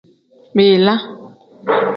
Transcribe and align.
Bila. 0.55 0.93